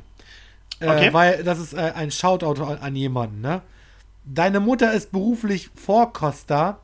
[0.80, 1.12] Äh, Okay.
[1.12, 3.62] Weil das ist äh, ein Shoutout an, an jemanden, ne?
[4.24, 6.80] Deine Mutter ist beruflich Vorkoster.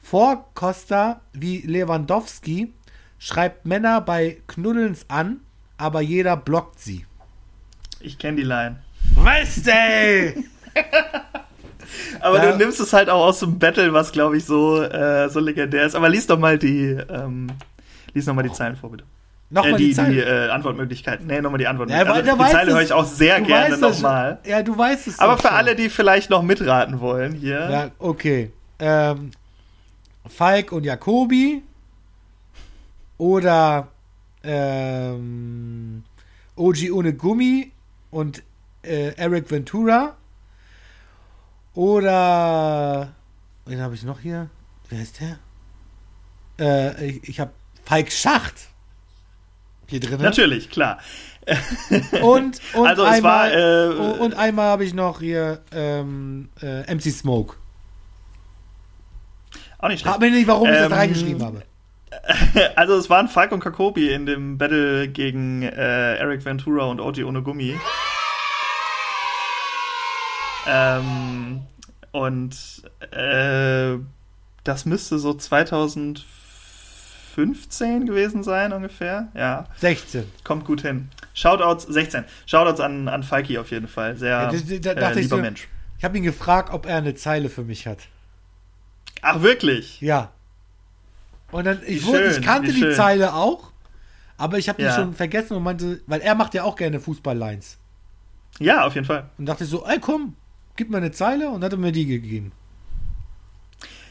[0.00, 2.72] Vorkoster wie Lewandowski
[3.18, 5.40] schreibt Männer bei Knuddelns an,
[5.78, 7.06] aber jeder blockt sie.
[8.00, 8.82] Ich kenne die Line.
[9.14, 10.44] Was, ey?
[12.20, 12.52] Aber Ja.
[12.52, 15.84] du nimmst es halt auch aus dem Battle, was glaube ich so, äh, so legendär
[15.86, 15.94] ist.
[15.94, 17.48] Aber lies doch mal die, ähm,
[18.14, 19.04] lies noch mal die Zeilen vor, bitte.
[19.48, 20.12] Nochmal äh, die, die, Zeile.
[20.12, 21.26] die äh, Antwortmöglichkeiten.
[21.26, 22.18] Nee, nochmal die Ja, Antwortmöglichkeiten.
[22.28, 24.38] weil also, die Zeile höre ich auch sehr gerne nochmal.
[24.44, 25.56] Ja, du weißt es Aber für schon.
[25.56, 27.70] alle, die vielleicht noch mitraten wollen, hier.
[27.70, 28.50] Ja, okay.
[28.80, 29.30] Ähm,
[30.28, 31.62] Falk und Jacobi
[33.18, 33.88] oder
[34.42, 36.02] ähm,
[36.56, 37.70] Oji ohne Gummi
[38.10, 38.42] und
[38.82, 40.16] äh, Eric Ventura
[41.76, 43.12] oder
[43.66, 44.50] wen habe ich noch hier?
[44.88, 45.38] Wer ist der?
[46.58, 47.52] Äh, ich ich habe
[47.84, 48.54] Falk Schacht
[49.86, 50.20] hier drin.
[50.20, 50.98] Natürlich, klar.
[52.22, 56.92] Und, und Also es einmal, war, äh, und einmal habe ich noch hier ähm, äh,
[56.92, 57.54] MC Smoke.
[59.78, 60.32] Auch nicht Frag schlecht.
[60.32, 61.62] mich nicht, warum ich das Ähm, reingeschrieben habe.
[62.76, 67.22] Also es waren Falk und Kakobi in dem Battle gegen äh, Eric Ventura und Oji
[67.22, 67.76] ohne Gummi.
[70.68, 71.62] Ähm,
[72.12, 72.56] und
[73.12, 73.96] äh,
[74.64, 79.28] das müsste so 2015 gewesen sein ungefähr.
[79.34, 80.24] Ja, 16.
[80.44, 81.08] kommt gut hin.
[81.34, 82.24] Shoutouts 16.
[82.46, 84.16] Shoutouts an, an Falki auf jeden Fall.
[84.16, 85.68] Sehr Ja, das- da äh, ich lieber so- Mensch.
[85.98, 88.00] Ich habe ihn gefragt, ob er eine Zeile für mich hat.
[89.22, 89.98] Ach wirklich?
[90.02, 90.30] Ja.
[91.50, 92.92] Und dann, ich, schön, ich kannte die.
[92.92, 93.70] Zeile auch,
[94.36, 94.94] aber ich habe die Ja.
[94.94, 97.78] schon vergessen und meinte, weil er macht ja auch gerne Fußballlines.
[98.58, 99.28] Ja, auf jeden Fall.
[99.38, 100.34] Und dachte ich so, ey komm,
[100.76, 102.52] gib mir eine Zeile und hat er mir die gegeben.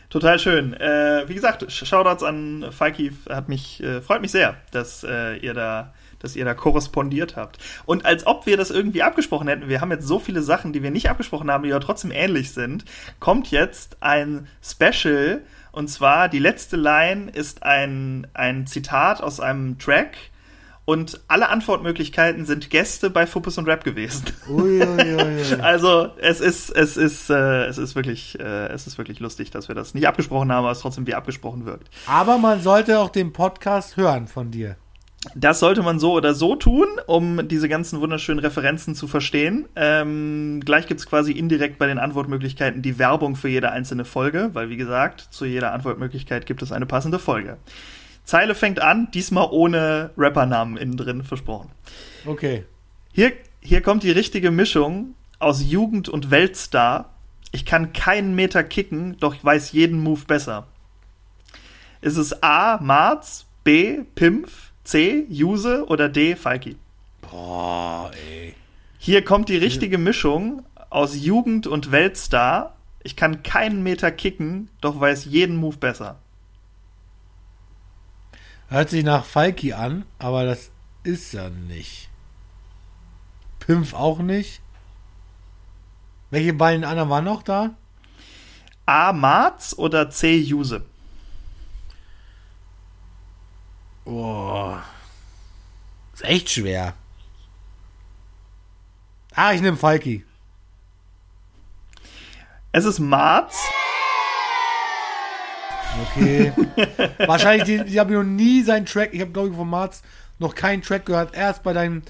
[0.10, 0.73] Total schön.
[0.73, 5.36] Äh, wie gesagt, Sh- Shoutouts an Falki, hat mich, äh, freut mich sehr, dass äh,
[5.38, 7.58] ihr da, dass ihr da korrespondiert habt.
[7.86, 10.84] Und als ob wir das irgendwie abgesprochen hätten, wir haben jetzt so viele Sachen, die
[10.84, 12.86] wir nicht abgesprochen haben, die aber trotzdem ähnlich sind,
[13.19, 15.41] kommt jetzt ein Special,
[15.73, 20.15] und zwar die letzte Line ist ein, ein Zitat aus einem Track.
[20.86, 24.26] Und alle Antwortmöglichkeiten sind Gäste bei Fuppes und Rap gewesen.
[24.48, 25.36] Uiuiui.
[25.62, 29.67] Also es ist es ist äh, es ist wirklich äh, es ist wirklich lustig, dass
[29.67, 31.89] wir das nicht abgesprochen haben, aber es trotzdem wie abgesprochen wirkt.
[32.06, 34.78] aber man sollte auch den Podcast hören von dir.
[35.34, 39.67] Das sollte man so oder so tun, um diese ganzen wunderschönen Referenzen zu verstehen.
[39.76, 44.69] Ähm, gleich gibt's quasi indirekt bei den Antwortmöglichkeiten die Werbung für jede einzelne Folge, weil
[44.69, 47.58] wie gesagt, zu jeder Antwortmöglichkeit gibt es eine passende Folge.
[48.25, 51.69] Zeile fängt an, diesmal ohne Rappernamen innen drin, versprochen.
[52.25, 52.65] Okay.
[53.13, 57.11] Hier, hier kommt die richtige Mischung aus Jugend und Weltstar
[57.51, 60.67] Ich kann keinen Meter kicken, doch ich weiß jeden Move besser.
[62.01, 62.79] Ist es A.
[62.81, 63.99] Marz, B.
[64.15, 65.25] Pimpf, C.
[65.29, 66.35] Juse oder D.
[66.35, 66.75] Falki?
[67.21, 68.53] Boah, ey.
[68.97, 72.75] Hier kommt die richtige Mischung aus Jugend und Weltstar.
[73.03, 76.17] Ich kann keinen Meter kicken, doch weiß jeden Move besser.
[78.75, 80.69] Hört sich nach Falki an, aber das
[81.03, 82.09] ist ja nicht.
[83.59, 84.59] Pimpf auch nicht.
[86.29, 87.77] Welche beiden anderen waren noch da?
[88.85, 89.13] A.
[89.13, 90.35] Marz oder C.
[90.35, 90.83] Juse?
[94.03, 94.83] Boah.
[96.13, 96.95] Ist echt schwer.
[99.33, 100.25] Ah, ich nehme Falki.
[102.73, 103.57] Es ist Marz.
[106.01, 106.51] Okay.
[107.25, 109.10] Wahrscheinlich, die, die habe ich noch nie seinen Track.
[109.13, 110.01] Ich habe, glaube ich, von Marz
[110.39, 111.36] noch keinen Track gehört.
[111.36, 112.01] Erst bei deinem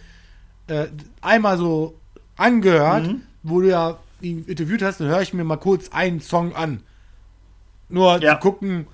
[0.67, 0.85] äh,
[1.21, 1.99] einmal so
[2.37, 3.21] angehört, Mhm.
[3.43, 6.81] wo du ja ihn interviewt hast, dann höre ich mir mal kurz einen Song an.
[7.89, 8.33] Nur Ja.
[8.33, 8.87] zu gucken,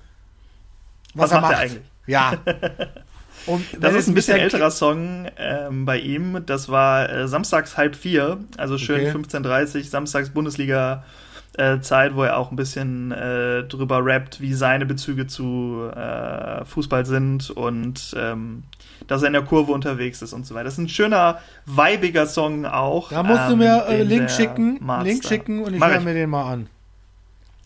[1.14, 1.82] Was was, er macht er eigentlich?
[2.06, 2.34] Ja.
[3.46, 6.44] Und Das ist ein bisschen älterer Song ähm, bei ihm.
[6.46, 9.36] Das war äh, samstags halb vier, also schön Okay.
[9.38, 11.04] 15.30 samstags Bundesliga.
[11.58, 16.64] Äh, Zeit, wo er auch ein bisschen äh, drüber rappt, wie seine Bezüge zu äh,
[16.64, 18.62] Fußball sind und ähm,
[19.06, 20.64] dass er in der Kurve unterwegs ist und so weiter.
[20.64, 23.10] Das ist ein schöner, weibiger Song auch.
[23.10, 26.00] Da musst du ähm, mir äh, den Link schicken, Marz Link schicken und ich höre
[26.00, 26.68] mir den mal an.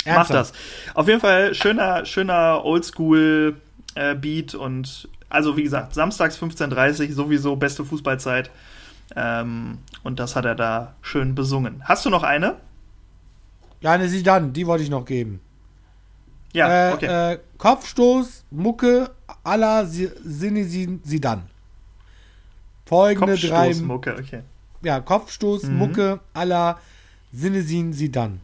[0.05, 0.53] Mach das.
[0.95, 3.57] Auf jeden Fall schöner, schöner Oldschool
[3.95, 8.51] äh, Beat und also wie gesagt, samstags 15.30 sowieso beste Fußballzeit.
[9.15, 11.83] Ähm, und das hat er da schön besungen.
[11.85, 12.57] Hast du noch eine?
[13.81, 15.41] Ja, eine Sidan, die wollte ich noch geben.
[16.53, 17.33] Ja, äh, okay.
[17.35, 19.11] äh, Kopfstoß, Mucke,
[19.45, 21.43] à la Si- Zinedine Sidan.
[22.87, 24.43] Folgende drei, Kopfstoßmucke, okay.
[24.83, 25.77] ja, Kopfstoß, Mhm.
[25.79, 26.79] Mucke, à la
[27.35, 28.41] Zinedine Sidan.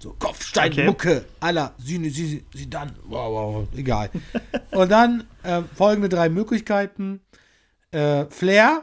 [0.00, 0.84] So, Kopfstein, Okay.
[0.86, 2.90] Mucke, à la Zinedine Sidan.
[3.08, 4.10] Wow, wow, egal.
[4.72, 7.20] Und dann äh, folgende drei Möglichkeiten.
[7.90, 8.82] Äh, Flair,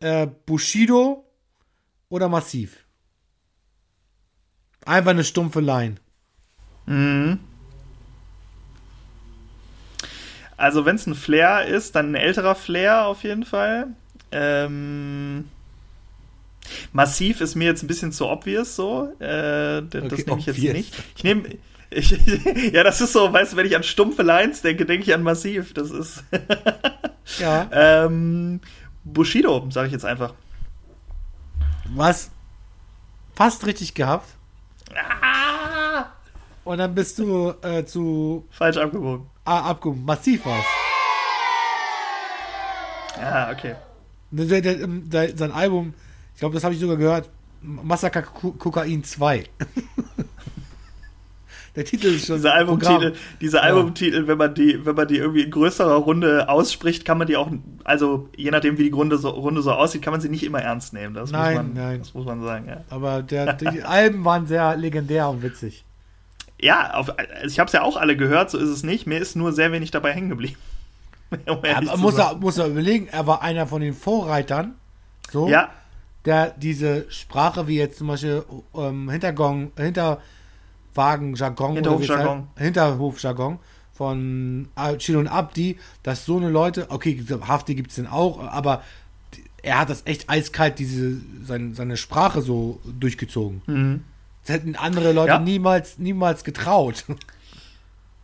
[0.00, 1.24] äh, Bushido
[2.08, 2.84] oder Massiv.
[4.86, 5.96] Einfach eine stumpfe Line.
[6.86, 7.38] Mhm.
[10.56, 13.88] Also wenn es ein Flair ist, dann ein älterer Flair auf jeden Fall.
[14.32, 15.48] Ähm,
[16.92, 19.12] Massiv ist mir jetzt ein bisschen zu obvious so.
[19.20, 20.74] Äh, das Okay, nehme ich jetzt obvious.
[20.74, 20.94] nicht.
[21.16, 21.42] Ich nehme.
[22.72, 25.24] Ja, das ist so, weißt du, wenn ich an stumpfe Lines denke, denke ich an
[25.24, 25.72] Massiv.
[25.74, 26.22] Das ist.
[27.38, 27.68] Ja.
[27.72, 28.60] ähm,
[29.04, 30.34] Bushido, sage ich jetzt einfach.
[31.94, 32.30] Was
[33.36, 34.28] fast richtig gehabt.
[34.94, 36.06] Ah,
[36.64, 39.26] Und dann bist du äh, zu falsch abgewogen.
[39.44, 40.04] ah, abgehoben.
[40.04, 40.64] Massiv was.
[43.18, 43.74] Ja, okay.
[44.30, 45.94] Der, der, der, sein Album,
[46.34, 47.28] ich glaube, das habe ich sogar gehört.
[47.62, 49.44] Massaker Ko- Kokain 2.
[51.76, 52.36] der Titel ist schon.
[52.36, 53.62] Diese Albumtitel, diese Ja.
[53.64, 57.36] Albumtitel, wenn man die, wenn man die irgendwie in größerer Runde ausspricht, kann man die
[57.36, 57.50] auch,
[57.84, 60.60] also je nachdem wie die Runde so, Runde so aussieht, kann man sie nicht immer
[60.60, 61.14] ernst nehmen.
[61.14, 61.98] Das Nein, muss man, nein.
[62.00, 62.84] Das muss man sagen, ja.
[62.90, 65.84] Aber der, die Alben waren sehr legendär und witzig.
[66.60, 67.12] Ja, auf,
[67.46, 69.06] ich habe es ja auch alle gehört, so ist es nicht.
[69.06, 70.56] Mir ist nur sehr wenig dabei hängen geblieben.
[71.46, 74.74] Um muss er, muss er überlegen, er war einer von den Vorreitern,
[75.30, 75.70] so, Ja,
[76.24, 78.42] der diese Sprache wie jetzt zum Beispiel
[78.74, 80.18] ähm, Hintergong, Hinterwagen-Jargon
[80.96, 81.40] es
[81.74, 82.48] Hinterhofjargon.
[82.56, 83.58] Hinterhofjargon
[83.92, 88.82] von Chilo und Abdi, dass so eine Leute, okay, Hafti gibt es denn auch, aber
[89.62, 93.60] er hat das echt eiskalt, diese, seine, seine Sprache so durchgezogen.
[93.66, 94.04] Mhm.
[94.46, 95.38] Das hätten andere Leute Ja.
[95.38, 97.04] niemals, niemals getraut.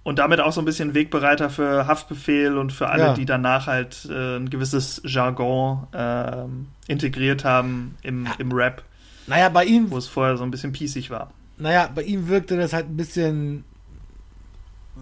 [0.03, 3.15] Und damit auch so ein bisschen Wegbereiter für Haftbefehl und für alle, Ja.
[3.15, 8.83] die danach halt äh, ein gewisses Jargon ähm, integriert haben im, im Rap,
[9.27, 11.33] Naja, bei ihm wo es vorher so ein bisschen piesig war.
[11.59, 13.65] Naja, bei ihm wirkte das halt ein bisschen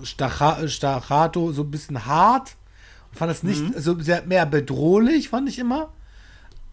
[0.02, 2.56] Stacha Staccato, so ein bisschen hart.
[3.12, 3.74] Ich fand das nicht Mhm.
[3.80, 5.90] so sehr mehr bedrohlich, fand ich immer.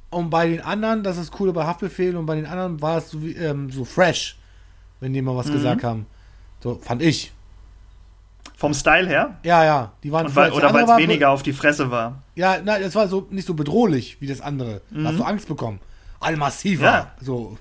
[0.10, 3.10] Und bei den anderen, das ist cool bei Haftbefehl und bei den anderen war es
[3.12, 4.38] so, wie, ähm, so fresh,
[5.00, 5.54] wenn die mal was Mhm.
[5.54, 6.06] gesagt haben.
[6.62, 7.32] So, fand ich.
[8.58, 9.38] Vom Style her?
[9.44, 12.22] Ja, ja, die waren weil, oder weil es weniger auf die Fresse war.
[12.36, 14.82] Ja, nein, das war so nicht so bedrohlich wie das andere.
[14.92, 15.80] Da hast du Angst bekommen.
[16.20, 16.82] Allmassiver.
[16.92, 16.94] Mhm.
[16.94, 17.12] Ja.
[17.22, 17.58] So.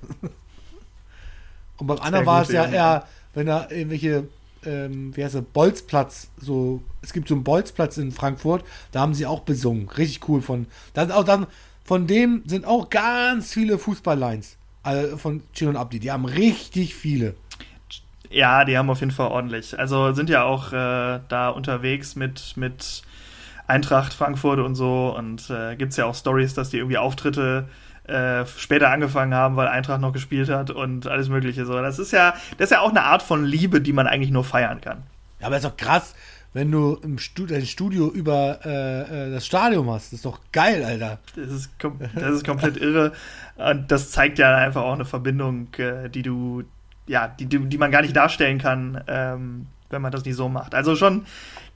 [1.81, 2.71] Und beim anderen war es ja ja.
[2.71, 4.29] eher, wenn da irgendwelche,
[4.65, 9.15] ähm, wie heißt der, Bolzplatz, so, es gibt so einen Bolzplatz in Frankfurt, da haben
[9.15, 9.89] sie auch besungen.
[9.89, 11.47] Richtig cool von, da sind auch dann,
[11.85, 14.57] von dem sind auch ganz viele Fußballlines.
[14.83, 15.99] Also von Chino und Abdi.
[15.99, 17.35] Die haben richtig viele.
[18.31, 19.79] Ja, die haben auf jeden Fall ordentlich.
[19.79, 23.03] Also sind ja auch äh, da unterwegs mit, mit
[23.67, 25.15] Eintracht Frankfurt und so.
[25.17, 27.90] Und äh, gibt es ja auch Stories, dass die irgendwie Auftritte äh,
[28.45, 31.75] später angefangen haben, weil Eintracht noch gespielt hat und alles Mögliche so.
[31.75, 34.45] Das ist ja, das ist ja auch eine Art von Liebe, die man eigentlich nur
[34.45, 35.03] feiern kann.
[35.41, 36.15] Ja, aber ist doch krass,
[36.53, 40.07] wenn du im Studio, dein Studio über äh, äh, das Stadion hast.
[40.07, 41.19] Das ist doch geil, Alter.
[41.37, 41.71] Das ist,
[42.15, 43.13] das ist komplett irre.
[43.57, 46.65] Und das zeigt ja einfach auch eine Verbindung, äh, die du,
[47.07, 50.75] ja, die, die man gar nicht darstellen kann, ähm, wenn man das nicht so macht.
[50.75, 51.25] Also schon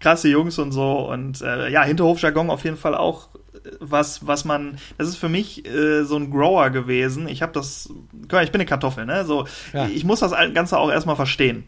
[0.00, 1.08] krasse Jungs und so.
[1.08, 3.28] Und äh, ja, Hinterhofjargon auf jeden Fall auch
[3.80, 7.28] was, was man, das ist für mich äh, so ein Grower gewesen.
[7.28, 7.90] Ich habe das,
[8.22, 9.24] ich bin eine Kartoffel, ne?
[9.24, 9.86] So, ja.
[9.86, 11.64] ich muss das Ganze auch erstmal verstehen.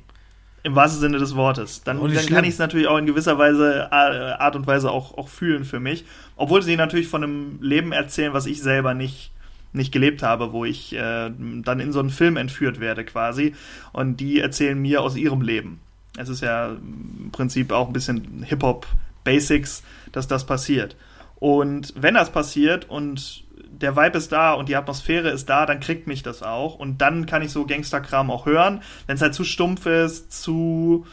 [0.62, 1.84] Im wahrsten Sinne des Wortes.
[1.84, 5.28] Dann, dann kann ich es natürlich auch in gewisser Weise, Art und Weise auch, auch
[5.28, 6.04] fühlen für mich.
[6.34, 9.30] Obwohl sie natürlich von einem Leben erzählen, was ich selber nicht,
[9.72, 13.54] nicht gelebt habe, wo ich äh, dann in so einen Film entführt werde quasi.
[13.92, 15.78] Und die erzählen mir aus ihrem Leben.
[16.18, 20.96] Es ist ja im Prinzip auch ein bisschen Hip-Hop-Basics, dass das passiert.
[21.38, 23.44] Und wenn das passiert und
[23.80, 26.76] der Vibe ist da und die Atmosphäre ist da, dann kriegt mich das auch.
[26.76, 28.82] Und dann kann ich so Gangsterkram auch hören.
[29.06, 31.06] Wenn es halt zu stumpf ist, zu.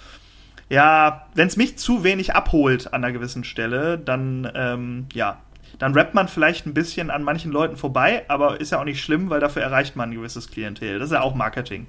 [0.69, 5.39] Ja, wenn es mich zu wenig abholt an einer gewissen Stelle, dann, ähm, ja,
[5.77, 9.03] dann rappt man vielleicht ein bisschen an manchen Leuten vorbei, aber ist ja auch nicht
[9.03, 10.99] schlimm, weil dafür erreicht man ein gewisses Klientel.
[10.99, 11.85] Das ist ja auch Marketing.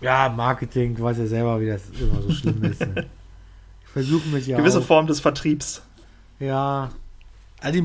[0.00, 2.82] Ja, Marketing, du weißt ja selber, wie das immer so schlimm ist.
[3.82, 4.58] ich versuche mich ja.
[4.58, 4.84] Gewisse auch.
[4.84, 5.82] Form des Vertriebs.
[6.38, 6.90] Ja,
[7.60, 7.82] also die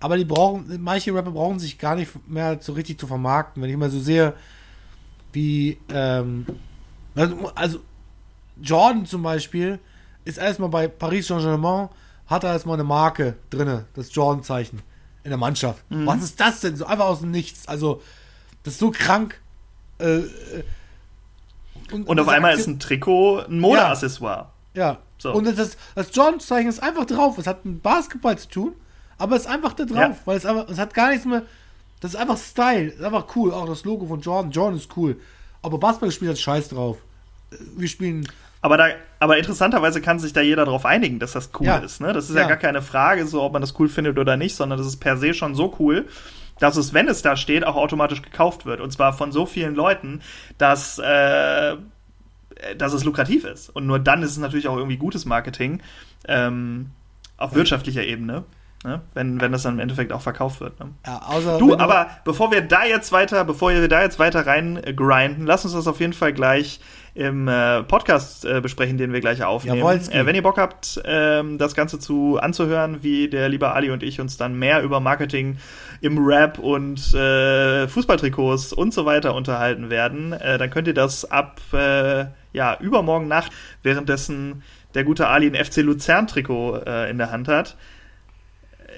[0.00, 3.62] aber die brauchen, manche Rapper brauchen sich gar nicht mehr so richtig zu vermarkten.
[3.62, 4.34] Wenn ich mal so sehe,
[5.32, 6.44] wie, ähm,
[7.14, 7.78] also, also
[8.60, 9.78] Jordan zum Beispiel
[10.26, 11.88] ist erstmal bei Paris Saint-Germain,
[12.26, 14.82] hat er erstmal eine Marke drin, das Jordan-Zeichen
[15.22, 15.82] in der Mannschaft.
[15.90, 16.06] Mhm.
[16.06, 16.76] Was ist das denn?
[16.76, 17.66] So einfach aus dem Nichts.
[17.66, 18.02] Also,
[18.62, 19.40] das ist so krank.
[19.98, 20.64] Äh, äh
[21.92, 24.50] und, und auf einmal ist ein Trikot ein Modeaccessoire.
[24.74, 24.82] Ja.
[24.82, 24.98] ja.
[25.18, 25.32] So.
[25.32, 27.38] Und das, das Jordan-Zeichen ist einfach drauf.
[27.38, 28.72] Es hat mit Basketball zu tun,
[29.18, 30.16] aber es ist einfach da drauf, ja.
[30.24, 31.42] weil es einfach, es hat gar nichts mehr.
[32.00, 33.52] Das ist einfach Style, das ist einfach cool.
[33.52, 34.50] Auch das Logo von Jordan.
[34.50, 35.16] Jordan ist cool.
[35.62, 36.98] Aber Basketball spielt hat Scheiß drauf.
[37.76, 38.28] Wir spielen.
[38.60, 38.88] Aber, da,
[39.20, 41.76] aber interessanterweise kann sich da jeder darauf einigen, dass das cool ja.
[41.78, 42.00] ist.
[42.00, 42.12] Ne?
[42.12, 42.42] Das ist ja.
[42.42, 44.98] ja gar keine Frage, so ob man das cool findet oder nicht, sondern das ist
[44.98, 46.06] per se schon so cool,
[46.58, 48.80] dass es, wenn es da steht, auch automatisch gekauft wird.
[48.80, 50.20] Und zwar von so vielen Leuten,
[50.58, 51.76] dass äh,
[52.76, 53.68] dass es lukrativ ist.
[53.70, 55.80] Und nur dann ist es natürlich auch irgendwie gutes Marketing
[56.26, 56.90] ähm,
[57.36, 57.58] auf ja.
[57.58, 58.44] wirtschaftlicher Ebene.
[58.84, 59.00] Ne?
[59.14, 60.78] Wenn, wenn das dann im Endeffekt auch verkauft wird.
[60.78, 60.90] Ne?
[61.06, 61.22] Ja,
[61.58, 65.46] du, aber bevor wir da jetzt weiter, bevor wir da jetzt weiter rein äh, grinden,
[65.46, 66.80] lass uns das auf jeden Fall gleich
[67.14, 69.78] im äh, Podcast äh, besprechen, den wir gleich aufnehmen.
[70.12, 74.02] äh, wenn ihr Bock habt, ähm, das Ganze zu anzuhören, wie der liebe Ali und
[74.02, 75.56] ich uns dann mehr über Marketing
[76.02, 81.24] im Rap und äh, Fußballtrikots und so weiter unterhalten werden, äh, dann könnt ihr das
[81.30, 84.62] ab äh, ja, übermorgen Nacht, währenddessen
[84.94, 87.76] der gute Ali ein FC Luzern-Trikot äh, in der Hand hat.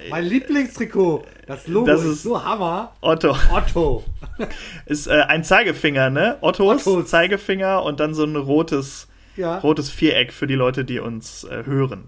[0.09, 1.25] Mein Lieblingstrikot.
[1.47, 2.93] Das Logo das ist, ist, so Hammer.
[3.01, 3.35] Otto.
[3.51, 4.03] Otto.
[4.85, 6.37] ist äh, ein Zeigefinger, ne?
[6.41, 9.57] Ottos, Ottos, Zeigefinger und dann so ein rotes, ja.
[9.57, 12.05] rotes Viereck für die Leute, die uns äh, hören.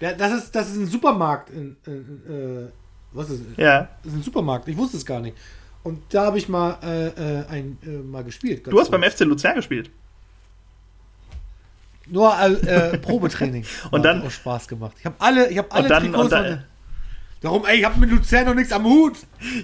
[0.00, 1.50] Ja, das ist, das ist ein Supermarkt.
[1.50, 2.72] In, in, äh,
[3.12, 3.88] was ist Ja.
[4.04, 4.68] Das ist ein Supermarkt.
[4.68, 5.36] Ich wusste es gar nicht.
[5.82, 8.66] Und da habe ich mal, äh, äh, ein, äh, mal gespielt.
[8.66, 8.90] Du hast kurz.
[8.90, 9.90] beim FC Luzern gespielt.
[12.10, 13.64] Nur äh, Probetraining.
[13.90, 14.96] und dann auch Spaß gemacht.
[14.98, 16.24] Ich habe alle, ich habe alle und dann, Trikots.
[16.24, 16.64] Und dann,
[17.40, 19.16] Darum, ey, ich habe mit Luzern noch nichts am Hut.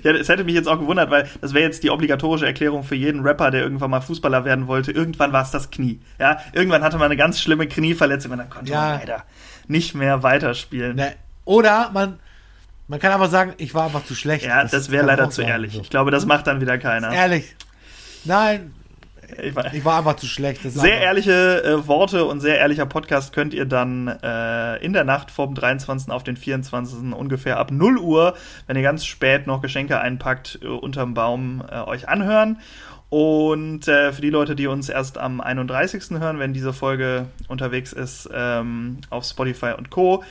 [0.04, 2.94] Ja, das hätte mich jetzt auch gewundert, weil das wäre jetzt die obligatorische Erklärung für
[2.94, 4.92] jeden Rapper, der irgendwann mal Fußballer werden wollte.
[4.92, 6.00] Irgendwann war es das Knie.
[6.20, 8.80] Ja, irgendwann hatte man eine ganz schlimme Knieverletzung und dann konnte ja.
[8.80, 9.24] man leider
[9.66, 10.94] nicht mehr weiterspielen.
[10.94, 11.14] Ne.
[11.44, 12.20] Oder man,
[12.86, 14.44] man kann aber sagen, ich war einfach zu schlecht.
[14.46, 15.76] Ja, das, das wäre leider zu ehrlich.
[15.76, 17.12] Ich glaube, das macht dann wieder keiner.
[17.12, 17.56] Ehrlich.
[18.24, 18.72] Nein,
[19.42, 20.62] ich war, ich war einfach zu schlecht.
[20.62, 25.30] sehr ehrliche äh, Worte und sehr ehrlicher Podcast könnt ihr dann äh, in der Nacht
[25.30, 26.10] vom 23.
[26.10, 27.12] auf den 24.
[27.12, 28.34] ungefähr ab 0 Uhr,
[28.66, 32.58] wenn ihr ganz spät noch Geschenke einpackt, äh, unterm Baum äh, euch anhören.
[33.14, 36.18] Und äh, für die Leute, die uns erst am 31.
[36.18, 40.24] hören, wenn diese Folge unterwegs ist ähm, auf Spotify und Co.,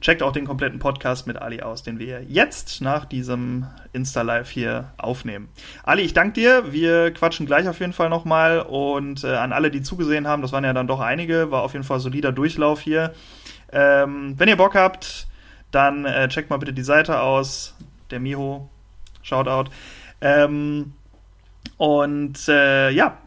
[0.00, 4.94] checkt auch den kompletten Podcast mit Ali aus, den wir jetzt nach diesem Insta-Live hier
[4.96, 5.50] aufnehmen.
[5.82, 6.72] Ali, ich danke dir.
[6.72, 8.60] Wir quatschen gleich auf jeden Fall nochmal.
[8.60, 11.74] Und äh, an alle, die zugesehen haben, das waren ja dann doch einige, war auf
[11.74, 13.12] jeden Fall solider Durchlauf hier.
[13.70, 15.26] Ähm, wenn ihr Bock habt,
[15.72, 17.76] dann äh, checkt mal bitte die Seite aus.
[18.10, 18.70] Der Miho,
[19.20, 19.70] Shoutout.
[20.22, 20.94] Ähm,
[21.76, 23.18] und äh, ja,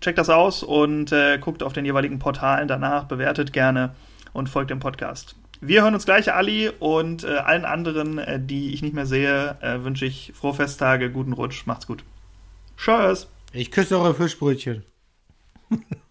[0.00, 3.94] checkt das aus und äh, guckt auf den jeweiligen Portalen danach, bewertet gerne
[4.32, 5.36] und folgt dem Podcast.
[5.60, 9.56] Wir hören uns gleich, Ali, und äh, allen anderen, äh, die ich nicht mehr sehe,
[9.62, 12.04] äh, wünsche ich frohe Festtage, guten Rutsch, macht's gut.
[12.76, 13.28] Tschüss.
[13.52, 14.84] Ich küsse eure Fischbrötchen.